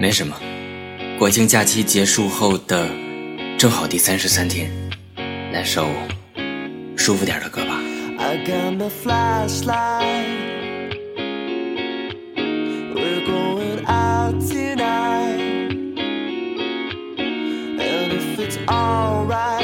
[0.00, 0.36] 没什么，
[1.18, 2.88] 国庆假期结束后的
[3.58, 4.70] 正好第三十三天，
[5.52, 5.88] 来首
[6.96, 7.80] 舒服点的歌吧。
[18.68, 19.55] Alright,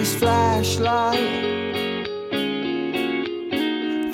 [0.00, 1.18] His flashlight.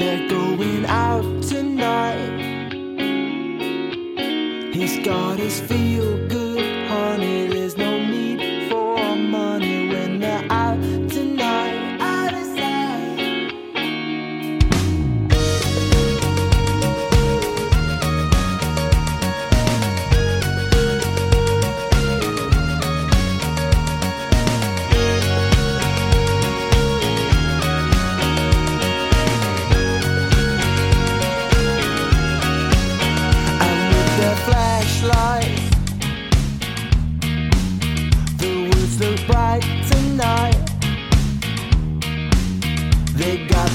[0.00, 2.42] They're going out tonight.
[4.74, 6.25] He's got his feel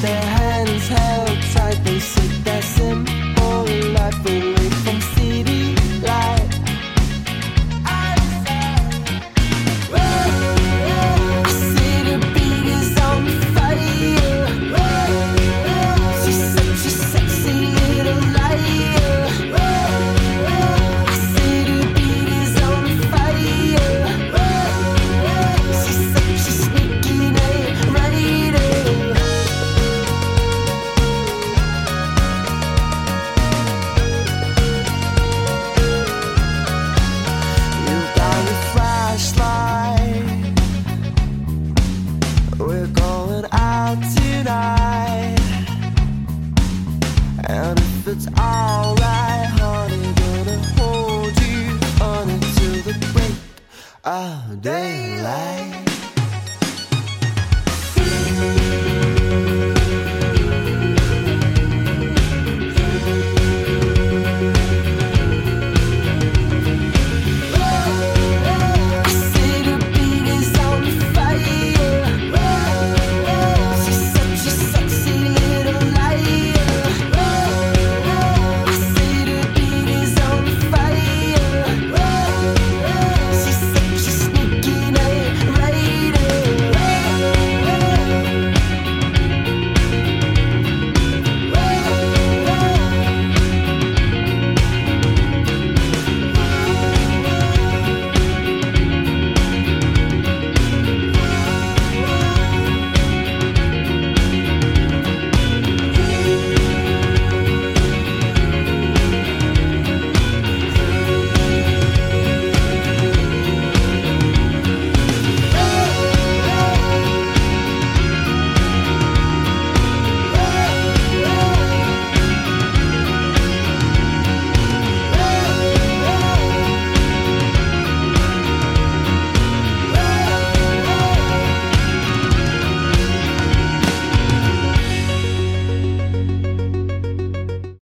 [0.02, 0.30] there.
[47.77, 51.80] If it's alright, honey, gonna hold you
[52.83, 53.36] the break
[54.04, 55.87] of daylight.